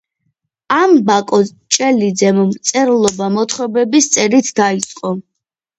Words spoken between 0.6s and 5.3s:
ამბაკო ჭელიძემ მწერლობა მოთხრობების წერით დაიწყო.